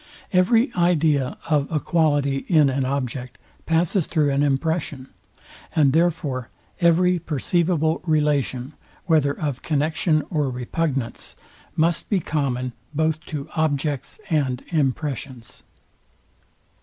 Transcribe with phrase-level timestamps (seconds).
[0.33, 5.09] Every idea of a quality in an object passes through an impression;
[5.75, 8.73] and therefore every perceivable relation,
[9.05, 11.35] whether of connexion or repugnance,
[11.75, 15.61] must be common both to objects and impressions.